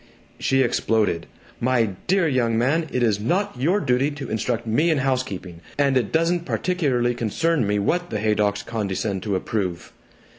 She 0.39 0.63
exploded. 0.63 1.27
"My 1.59 1.89
dear 2.07 2.27
young 2.27 2.57
man, 2.57 2.87
it 2.91 3.03
is 3.03 3.19
not 3.19 3.55
your 3.61 3.79
duty 3.79 4.09
to 4.09 4.31
instruct 4.31 4.65
me 4.65 4.89
in 4.89 4.97
housekeeping, 4.97 5.61
and 5.77 5.95
it 5.95 6.11
doesn't 6.11 6.43
particularly 6.43 7.13
concern 7.13 7.67
me 7.67 7.77
what 7.77 8.09
the 8.09 8.17
Haydocks 8.19 8.63
condescend 8.63 9.21
to 9.21 9.35
approve!" 9.35 9.93